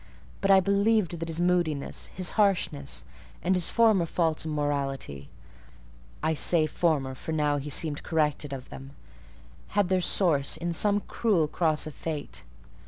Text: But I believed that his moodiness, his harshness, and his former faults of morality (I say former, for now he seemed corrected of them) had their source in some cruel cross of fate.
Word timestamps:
But 0.41 0.49
I 0.49 0.59
believed 0.59 1.19
that 1.19 1.27
his 1.29 1.39
moodiness, 1.39 2.07
his 2.07 2.31
harshness, 2.31 3.03
and 3.43 3.53
his 3.53 3.69
former 3.69 4.07
faults 4.07 4.45
of 4.45 4.49
morality 4.49 5.29
(I 6.23 6.33
say 6.33 6.65
former, 6.65 7.13
for 7.13 7.33
now 7.33 7.57
he 7.57 7.69
seemed 7.69 8.01
corrected 8.01 8.51
of 8.51 8.69
them) 8.71 8.93
had 9.77 9.89
their 9.89 10.01
source 10.01 10.57
in 10.57 10.73
some 10.73 11.01
cruel 11.01 11.47
cross 11.47 11.85
of 11.85 11.93
fate. 11.93 12.43